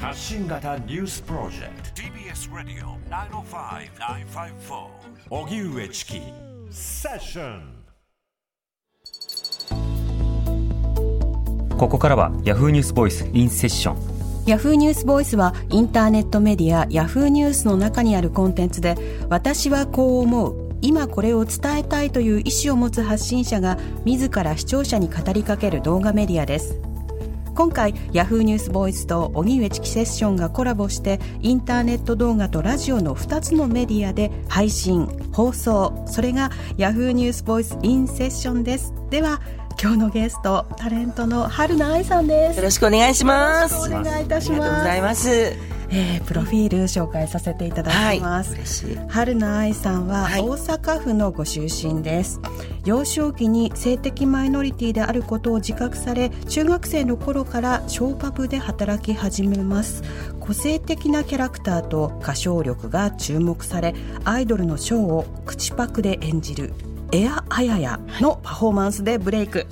[0.00, 2.02] 発信型ニュースプロジェクト。
[2.02, 4.86] TBS ラディオ905-954
[5.30, 6.20] おぎゅうえちき
[6.70, 7.78] セッション
[11.76, 14.18] ここからは Yahoo ニュースボイスインセッション。
[14.46, 18.96] ヤフーニュースボイスはインターネットメディアヤフーニュースの中にあるコンテンツで
[19.28, 23.76] 私はこう思う今これを伝えたいという意思を持つ発信者が
[24.06, 26.80] 自ら視聴者に語りかける動画メディアです
[27.58, 36.04] 今回ヤフーニュースボイスと荻上チキセッションがコラボしてインターネット動画とラジオの2つのメディアで配信放送。
[36.06, 38.94] それがヤフーニュースボイスインセッションです。
[39.10, 39.40] では
[39.82, 42.58] 今日のゲストタレントの春菜愛さんです。
[42.58, 43.74] よろしくお願いします。
[43.74, 44.62] お願いいたします。
[44.62, 48.98] ありがとうございますえー、プロフィール紹介させていただきます、はい、嬉しい。
[49.08, 60.02] 春菜愛さんは大阪府のご出身です、はい、幼少期に性的マイノリティであることを自覚され中学生の頃からショーパブで働き始めます。
[60.40, 66.72] 個性的なキャラクターと歌唱力が注目されアイドルのショーを口パクで演じる
[67.12, 69.66] エア・アヤヤのパフォーマンスでブレイク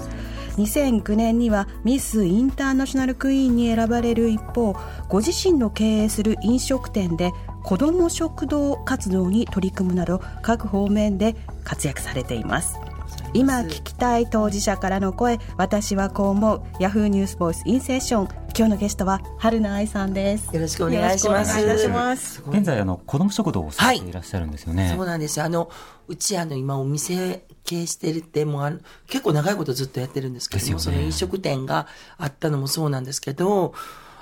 [0.56, 4.74] 2009年にはミス・インターナショナルクイーンに選ばれる一方
[5.08, 7.32] ご自身の経営する飲食店で
[7.62, 12.78] 子ども食堂活動に取り組むなど各方面で活躍されています。
[13.34, 16.62] 今聞きたい当事者からの声私はこう思う。
[16.80, 20.46] ヤフーニュースボイスインセッション今日のゲストは春菜愛さんです。
[20.56, 21.44] よろしくお願いしま
[22.16, 22.42] す。
[22.48, 25.70] 現在あの子ども食堂をされていらっしゃるんですよね、はい、そうなんですあの
[26.08, 33.74] うちあの今お店経営してるってもうあの結構長いことずっとやってるんですけども、ね、その飲食店があったのもそうなんですけど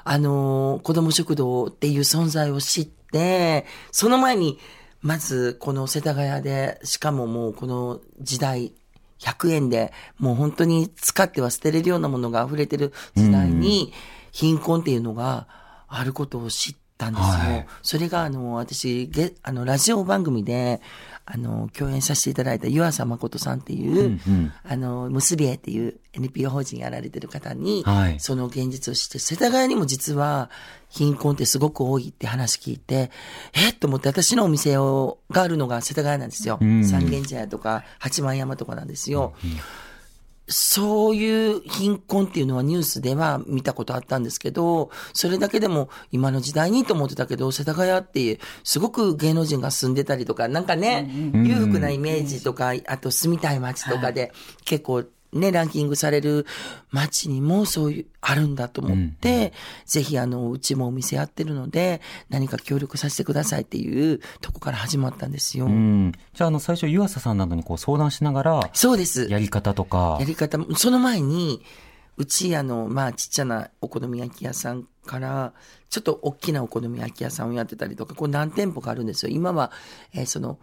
[0.03, 4.59] あの子ども食堂っていう存在を知ってその前に
[5.01, 8.73] まずこの世田谷でしかももうこの時代
[9.21, 13.93] 100円でもう本当に使っては捨てれるようなものが溢れてる時代に
[14.35, 15.47] 貧困っていうのが
[15.87, 17.29] あることを知ったんですよ。
[17.29, 20.81] はい、それがあの私ゲあのラジオ番組で
[21.27, 30.51] あの、共演させていただいた湯浅誠さんっていう、うんうん、あの、結びえっていう NPO 法人やられてる方に、はい、その現実を知って、世田谷にも実は
[30.91, 33.11] 貧困ってすごく多いって話聞いて、
[33.55, 36.59] えっと思って私のお店をがあるのが世田谷なんですよ。
[36.61, 39.33] うんうん、三軒茶屋とか八幡山とかなんですよ。
[39.43, 39.57] うんうん
[40.47, 54.33] そういう貧困っていうのはニュースでは見たことあったんですけど、それだけでも今の時代にと思ってたけど、世田谷ってすごく芸能人が住んでたりとか、なんかね、裕福なイメージとか、あと住みたい街とかで
[54.65, 55.05] 結構
[55.35, 56.47] ね、ランキングされる
[56.91, 59.53] 街にもそういう、あるんだと思って、うん、
[59.85, 62.01] ぜひあの、うちもお店やってるので、
[62.31, 65.67] 何か協力させてくださいっていうとこから始まったんですよ。
[65.67, 69.29] うん、じゃあ、あの、最初、湯浅さんなどにこう相談しながら、そうです。
[69.29, 70.17] やり方とか。
[70.21, 71.63] やり方、その前に、
[72.17, 75.53] うち、あの、まあ、ちっちゃなお好み焼き屋さんから、
[75.91, 79.33] ちょっと大きなお好み焼き屋さんをやってたりとか、こう何店舗かあるんですよ。
[79.33, 79.73] 今は、
[80.13, 80.59] えー、その、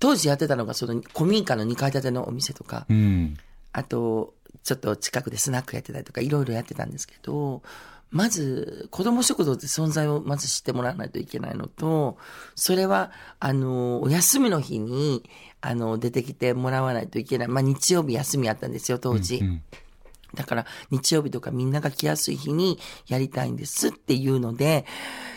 [0.00, 3.36] 当時やってたのが、その、古民家の2階建てのお店とか、うん
[3.74, 7.62] あと、ちょっと近くでスナックやってたりとか、いろいろやってたんですけど、
[8.10, 12.16] まず、子供食堂って存在をまず知ってもらわないといけないのと、
[12.54, 15.28] それは、あの、お休みの日に、
[15.60, 17.48] あの、出てきてもらわないといけない。
[17.48, 19.38] まあ、日曜日休みあったんですよ、当時。
[19.38, 19.62] うんうん
[20.34, 24.84] だから日曜日とかみんなが来やすい日にやりたいんですっていうので、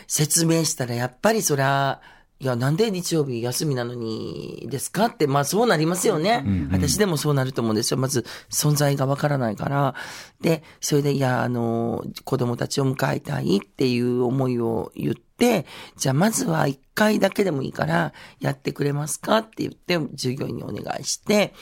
[0.07, 2.01] 説明したらやっぱりそりゃ、
[2.39, 5.05] いや、なんで日曜日休みなのにですか？
[5.05, 6.43] って、まあそうなりますよね。
[6.45, 7.97] うんうん、私でもそうなると思うんですよ。
[7.97, 9.95] まず存在がわからないから。
[10.39, 15.65] で、それで、いや、あの、子供たちを迎えたいっていう思いを言って、
[15.95, 19.39] じゃあまずは一回だけでもいいからやってくれますか？
[19.39, 21.55] って言って、従業員にお願いして、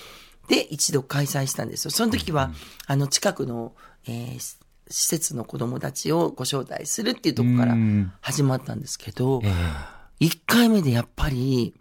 [0.49, 1.91] で、一度開催したんですよ。
[1.91, 2.51] その時は、
[2.85, 3.75] あの、近くの、
[4.07, 4.39] えー、
[4.89, 7.75] 施設の子供たちをご招待するっていうところから
[8.19, 11.73] 始まったんですけど、えー1回目でやっぱり、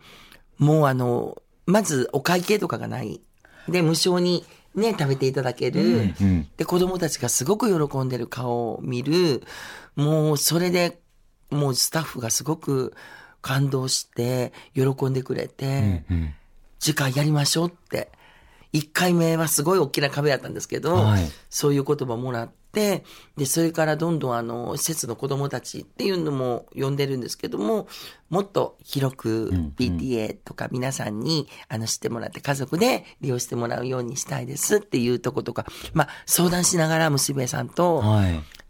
[0.58, 3.20] もうあの、まずお会計とかがない。
[3.68, 5.82] で、無償にね、食べていただける。
[5.82, 9.42] うんうん、で、子供たちがすごく喜んでる顔を見る。
[9.96, 11.00] もう、それで、
[11.50, 12.94] もうスタッフがすごく
[13.40, 16.34] 感動して、喜んでくれて、うんうん、
[16.80, 18.10] 次回やりましょうって。
[18.72, 23.04] 1回目はすごい大きな壁やったんですけど、はい、そういう言葉もらって、で、
[23.46, 27.88] それからどんどんあの、施設の子供たちっていうのも呼んでるんですけども、
[28.28, 38.02] もっと広く PTA とか皆さんに、あの、知ってもらって家族で利用してもらうようにしたいですっていうとことか、まあ、相談しながら娘さんと、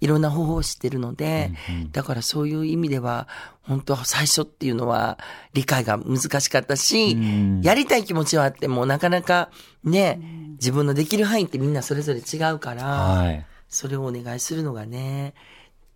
[0.01, 0.07] い。
[0.07, 1.51] ろんな方法を知ってるので、
[1.93, 3.27] だからそういう意味では、
[3.63, 5.19] 本当最初っていうのは
[5.55, 7.17] 理解が難しかったし、
[7.63, 9.51] やりたい気持ちはあってもなかなか
[9.83, 10.21] ね、
[10.61, 15.35] 自分のできる範囲ってみんなそれぞれ違うから、はいそれをお願いするのがね、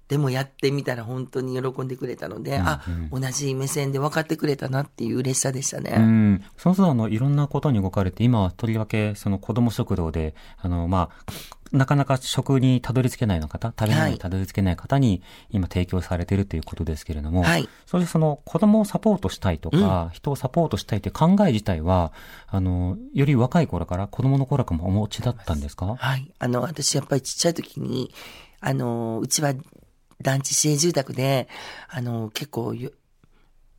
[0.09, 2.83] でもやってみたら本当に喜んでくれたので、あ、
[3.13, 5.93] 同じ目線で分かってくれたなっていう嬉しさでしたね。
[5.97, 6.45] うん。
[6.57, 11.35] その都度あの、いろんなことに動かれて、今はとりわけ、その子供食堂で、あの、まあ、
[11.73, 17.69] なかなか食にたどり着けないような方、食べ物にたどり着けない方に、今提供されているということですけれども、はい。
[17.87, 22.13] それでその子供をサポートしたいとか、人をサポートしたいという考え自体は、
[22.47, 25.97] あの、より若い頃から、子供の頃からもお持ちだったんですか？
[25.97, 26.31] はい。
[26.39, 28.13] あの、私やっぱりちっちゃい時に、
[28.61, 29.55] あの、うちは
[30.23, 31.49] 団地市営住宅で、
[31.89, 32.91] あの、結構よ、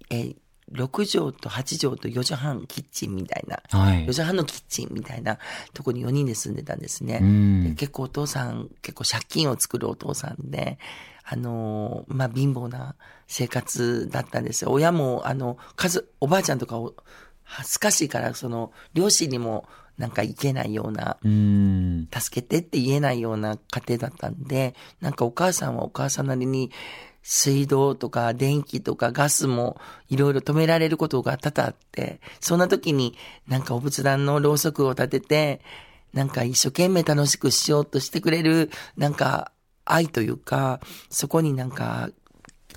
[0.09, 0.35] えー
[0.73, 4.11] 6畳と8畳と4畳半キッチンみたいな、はい4。
[4.11, 5.37] 畳半のキッチンみたいな
[5.73, 7.19] とこに4人で住んでたんですね。
[7.77, 10.77] 結構お父さん、結構借金を作るお父さんで、
[11.31, 12.95] あのーまあ、貧乏な
[13.27, 14.71] 生活だったんですよ。
[14.71, 16.95] 親も、あの、数、おばあちゃんとかを、
[17.43, 19.67] 恥ずかしいから、その、両親にも
[19.99, 22.07] なんか行けないような、うん。
[22.11, 26.71] 助けてって言えないような家庭だったんで、なんかお母さんはお母さんなりに、
[27.21, 29.79] 水道とか電気とかガスも
[30.09, 33.17] いろいろ止められることが多々あって、そんな時に
[33.47, 35.61] なんかお仏壇のろうそくを立てて、
[36.13, 39.51] なんか一生懸命楽しくしようとしてくれる、なんか
[39.85, 40.79] 愛というか、
[41.09, 42.09] そこになんか、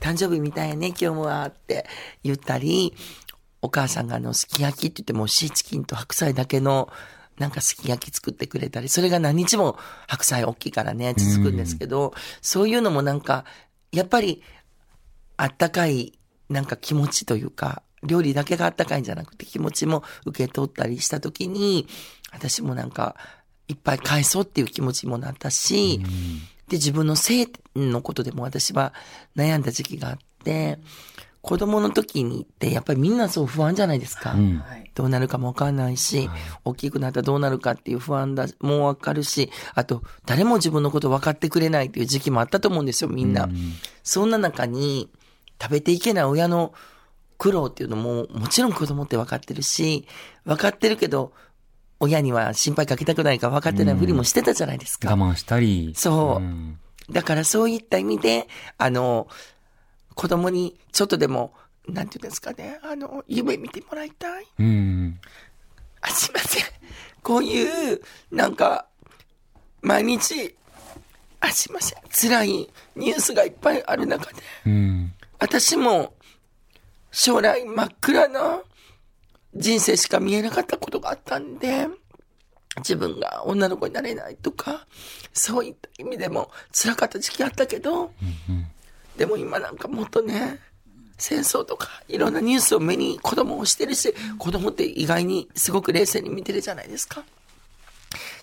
[0.01, 1.87] 誕生日みたいやね、今日もはって
[2.25, 2.95] 言ったり、
[3.61, 6.89] お母さんがあの、すき焼きって言ってもシーチキンと白菜だけの、
[7.39, 9.79] なんかすき焼き作ってくれたり、それが何日も
[10.09, 13.45] 白菜大きいからね、続くんですけど、そういうのもなんか、
[13.93, 14.43] やっぱり、
[15.37, 16.19] あったかい、
[16.49, 21.87] なんか気持ちというか、料理だけがあったかいんじゃなくて気持ちも受け取ったりしたときに、
[22.33, 23.17] 私もなんか、
[23.69, 25.99] いっぱい返そうっていう気持ちもなったし、
[26.69, 28.93] で、自分の性のことでも私は
[29.37, 30.79] 悩んだ時期があって、
[31.43, 34.33] 子供の時にってやっぱりみんなそう不安じゃないですか。
[34.33, 34.63] うん
[34.95, 36.29] どうなるかもわかんないし、
[36.67, 43.49] 大きくなったらどうなるかっていう不安だ、もうわかるし、あと、誰も自分のこと分かってくれないっていう時期もあったと思うんですよ、みんな。
[44.03, 45.09] そんな中に、
[45.59, 46.75] 食べていけない親の
[47.39, 50.07] 苦労っていうのも、もちろん子供って分かってるし、
[50.45, 51.33] 分かってるけど、
[52.01, 55.09] 親には心配かけたくないから分かってないふりもしてたじゃないですか。
[55.09, 55.95] 我慢したり。
[55.97, 56.79] そうん
[57.11, 58.49] だからそういった意味で、
[58.79, 59.29] あの、
[60.15, 61.53] 子供にちょっとでも、
[61.89, 64.47] なんていうんですかね、あの、夢見てもらいたい。
[64.59, 65.19] うん。
[66.01, 66.65] あ、すいません。
[67.23, 68.01] こういう、
[68.31, 68.87] なんか、
[69.81, 70.57] 毎日、
[71.41, 71.99] あ、すいません。
[72.11, 75.13] 辛いニュースがいっぱいある中で、うん。
[75.39, 76.15] 私も、
[77.11, 78.63] 将来真っ暗な
[79.55, 81.89] 人生しか見えなかったことがあったんで、
[82.79, 84.87] 自分が女の子になれないとか、
[85.33, 88.13] そういった意味でも辛かった時期あったけど、
[89.17, 90.59] でも今なんかもっとね、
[91.19, 97.25] 戦争とかいろんなニュースを目に子供をしてるし、子供って意外にすごく冷静に見てるじゃないですか。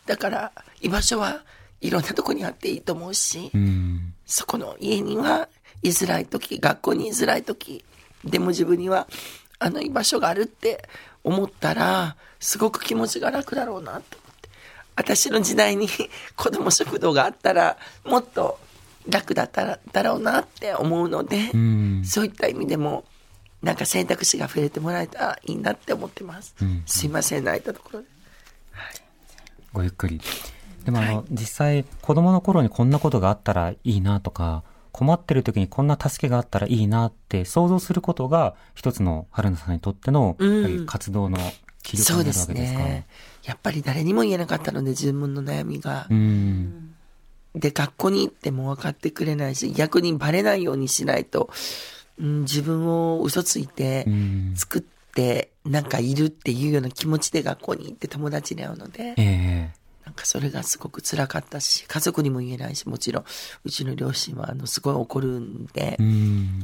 [0.06, 0.52] だから、
[0.82, 1.44] 居場所は
[1.82, 4.14] いろんなとこにあっていいと思うし、うん。
[4.26, 5.50] そこの家には
[5.82, 7.84] 居づらい時、学校に居づらい時、
[8.24, 9.08] でも自分には
[9.60, 10.88] あの居場所があるって
[11.24, 14.02] 思ったら、すごく気持ちが楽だろうなと思っ
[14.42, 14.50] て。
[14.96, 15.88] 私の時代に
[16.36, 18.60] 子供食堂があったら、もっと
[19.10, 22.02] 楽だったらだろうなって思うので、うん。
[22.06, 23.06] そういった意味でも、
[23.62, 26.56] なんか選択肢が増えてもらえたらいいなって思ってます。
[26.62, 28.08] うんすいません、泣いたところで。
[29.74, 30.22] ごゆっくり。
[30.86, 40.38] でもあの、実際、子供の頃にこんなことがあったらいいなとか、困ってる時にこんな助けがあったらいいなって想像することが、一つの春菜さんにとっての、
[40.88, 41.38] 活動の
[41.84, 42.80] 気力になるわけですか？
[42.80, 43.06] ね。
[43.44, 46.08] やっぱり誰にも言えなかったので、自分の悩みが。
[46.10, 46.89] うん。
[47.56, 51.50] で、学校に行っても分かってくれないし、逆にバレないようにしないと、
[52.20, 54.54] うん、自分を嘘ついてう、ん。
[54.56, 63.26] 作って、なんかいるっていうような気持ちで学校に行って友達に会うので、ええなんかそれがすごく辛かったし、家族にも言えないし、もちろん、
[63.64, 66.64] うちの両親は、あの、すごい怒るんで、うん。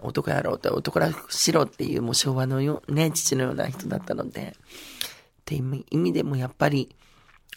[0.00, 6.94] 男やろうと男らしろっていうもう昭和のよ、ね、父のような人だったので、っていう意味でもやっぱり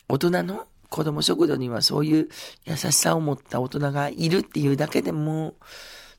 [0.08, 2.30] 大人の子供食堂にはそういう
[2.66, 5.56] 優しさを持った大人がいるっていうだけでも、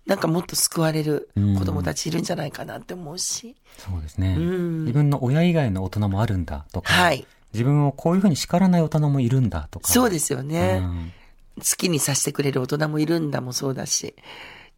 [0.06, 3.54] なんかもっと救われる子供たちいるんじゃないかなって思うし。
[3.76, 4.34] そうですね。
[4.36, 7.26] うん自分の親以外の大人もあるんだとか、はい。
[7.52, 9.92] 自分をこういうふうに叱らない大人もいるんだとか。
[9.92, 10.80] そうですよね。
[10.82, 11.12] うん
[11.58, 14.14] 好きにさせてくれる大人もいるんだもそうだし。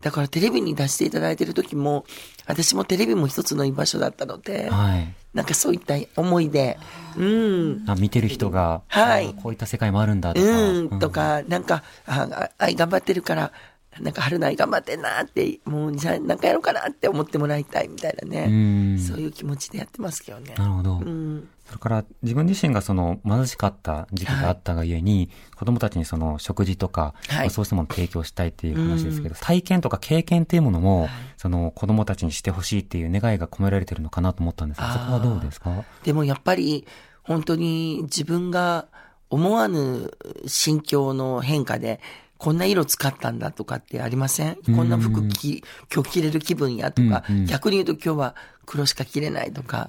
[0.05, 2.05] だからテレビに出していただいてる時も、
[2.47, 5.15] 私もテレビも一つの居場所だったので、はい。
[5.33, 6.79] なんかそういった思いで、
[7.17, 10.47] うん、あ見てる人が、はいあこういった世界もあるんだとか。
[10.47, 13.51] うん、とか、なんか、あ、ああ頑張ってるから、
[13.99, 18.95] なんか春菜頑張ってんなって、もうじゃあなんかやろうかなって思ってもらいたいみたいなうね。
[18.97, 18.99] ん。
[18.99, 20.55] そういう気持ちでやってますけどね。
[20.59, 20.99] なるほど。
[20.99, 21.49] うん。
[21.67, 27.51] それから自分自身がその貧しかった時期があったがゆえに、子供たちにその食事とか、はい。
[27.51, 35.85] そうしたものを提供したいっていう話ですけど、体験とか経験っていうものも、その子供たちにしてほしいっていう願いが込められてるのかなと思ったんですが、そこはどうですか？
[36.05, 36.87] でもやっぱり
[37.23, 38.87] 本当に自分が
[39.31, 40.13] 思わぬ
[40.47, 42.01] 心境の変化で、
[42.37, 44.57] こんな色使ったんだとかってありません？
[44.77, 47.47] こんな服着、今日着れる気分やとか、うんうん。
[47.47, 49.89] 逆に言うと今日は黒しか着れないとか、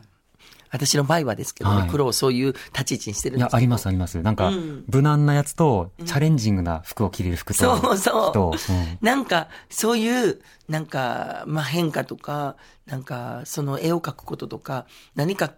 [0.76, 1.90] 私の場合はですけどね、はい。
[1.90, 3.50] 黒をそういう立ち位置にしてるんです。
[3.50, 4.22] いや、ありますあります。
[4.22, 4.84] なんか、うん。
[4.88, 8.34] 無難なやつと、チャレンジングな服を着れる服と、そうそう。
[8.34, 8.74] とう。
[8.74, 8.98] ん。
[9.02, 12.56] なんか、そういう、なんか、まあ、変化とか、
[12.86, 15.54] なんか、その絵を描くこととか、何か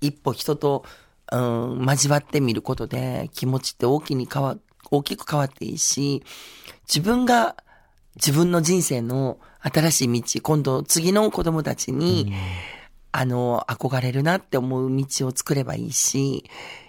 [0.00, 0.84] 一歩人と、
[1.32, 4.56] うん、交わってみることで、気持ちって大きに変わ、
[4.90, 6.24] 大きく変わっていいし、
[6.88, 7.56] 自分が、
[8.16, 12.32] 自分の人生の新しい道、今度次の子供たちに、
[13.12, 16.44] あの、憧れるなって思う道を作ればいいし、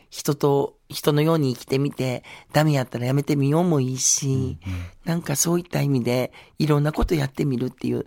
[0.10, 4.58] 人と、人のように生きてみて、ダメやったらやめてみようもいいし、
[5.06, 8.06] なんかそういった意味で、いろんなことやってみるっていう、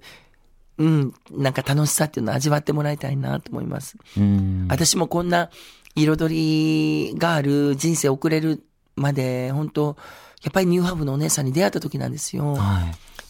[0.77, 3.97] うん、なんか楽しさっていうのを味わってもらいたいなと思います。
[4.17, 5.51] うん私もこんな
[5.95, 8.65] 彩りがある人生を送れる
[8.97, 9.97] まで、本当
[10.43, 12.55] やっぱりニューハーフのお姉さんに出会った時なんですよ。
[12.55, 12.83] は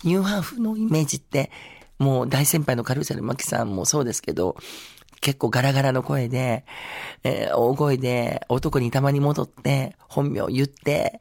[0.05, 0.09] い。
[0.09, 1.51] ニューハーフのイメージって、
[1.99, 4.57] もう大先輩のカルーセルマキさんもそうですけど、
[5.21, 6.65] 結構ガラガラの声で、
[7.23, 11.21] えー大声で男にたまに戻って、本名言って、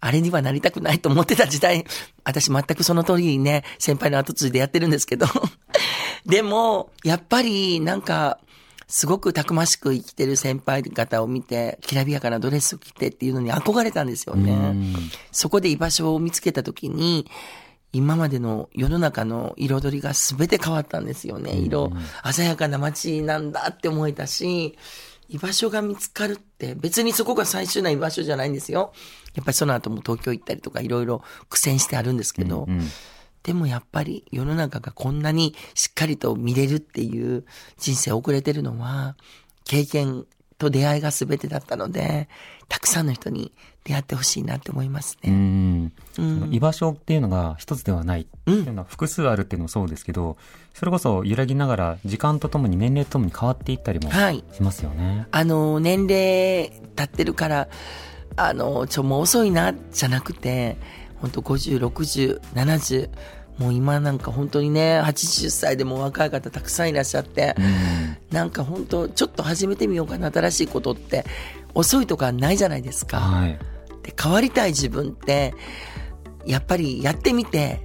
[0.00, 1.84] あれにはなりたくないと思ってた時代、
[2.24, 5.26] 私全くその通りにね、先輩の後継いでやってるんですけど。
[6.26, 8.38] でも、やっぱりなんか、
[8.88, 14.52] すごくたくましく生きてる先輩方を見て、きらびやかなドレスを着てっていうのに憧れたんですよね。
[14.52, 14.94] うん
[15.30, 17.26] そこで居場所を見つけたときに、
[17.92, 21.52] 今までの世の中の彩りが全て変わったんですよね。
[21.56, 21.92] 色、
[22.32, 24.78] 鮮やかな街なんだって思えたし、
[25.28, 28.92] 居場所が見つかるって、別にそこが最終な居場所じゃないんですよ。
[29.34, 32.88] やっぱりその後も東京行ったりとかいろいろ苦戦してあるんですけど、うん
[33.42, 37.44] でもやっぱり世の中がこんなにしっかりと見れるっていう
[37.76, 39.16] 人生を送れてるのは、
[39.64, 40.26] 経験
[40.58, 42.28] と出会いが全てだったので、
[42.68, 43.52] たくさんの人に
[43.84, 45.32] 出会ってほしいなって思いますうね。
[45.32, 50.36] んその居場所っていうのが一つではないっていうのは複数あるっていうのもそうですけど、
[50.74, 54.44] それこそ揺らぎながら時間とともに年齢とともに変わっていったりもはい。
[54.52, 55.26] しますよね。
[55.32, 57.68] あの、年齢経ってるから、
[58.36, 60.76] あの、ちょ、もう遅いな、じゃなくて、
[61.20, 63.10] 本当50、60、70、
[63.58, 71.26] もう今なんか本当にね、80歳でも若い方たくさんいらっしゃって、うんなんか本当ちょっと始めてみようかな、新しいことって、
[71.74, 73.18] 遅いとかないじゃないですか。
[73.20, 73.58] はい。
[74.02, 75.54] で変わりたい自分って、
[76.44, 77.84] やっぱりやってみて、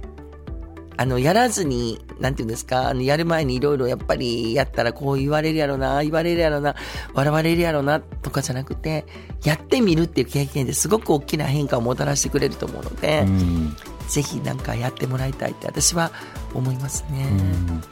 [1.00, 6.74] あの、やらずに、なんていうんですか、あの、やる前にいろいろやっぱりやったらこう言われるやろな、言われるやろな、
[7.14, 9.06] 笑われるやろな、とかじゃなくて、
[9.44, 13.76] やってみるっていう経験ですごく大きな変化をもたらしてくれると思うので、うん
[14.08, 16.10] ぜひなんかやってもらいたいって私は
[16.54, 17.28] 思いますね。
[17.30, 17.82] うん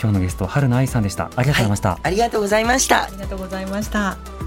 [0.00, 1.30] 今日のゲスト、春菜愛さんでした。
[1.36, 1.88] ありがとうございました。
[1.90, 3.08] はいありがとうございましたあ。
[3.10, 4.45] りがとうございました。